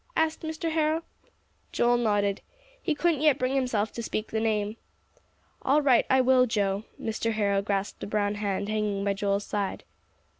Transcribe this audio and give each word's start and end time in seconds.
asked 0.15 0.41
Mr. 0.41 0.71
Harrow. 0.71 1.03
Joel 1.71 1.97
nodded. 1.97 2.41
He 2.81 2.95
couldn't 2.95 3.21
yet 3.21 3.37
bring 3.37 3.53
himself 3.53 3.91
to 3.91 4.01
speak 4.01 4.31
the 4.31 4.39
name. 4.39 4.77
"All 5.61 5.83
right; 5.83 6.07
I 6.09 6.21
will, 6.21 6.47
Joe." 6.47 6.85
Mr. 6.99 7.33
Harrow 7.33 7.61
grasped 7.61 7.99
the 7.99 8.07
brown 8.07 8.33
hand 8.33 8.67
hanging 8.67 9.03
by 9.03 9.13
Joel's 9.13 9.45
side. 9.45 9.83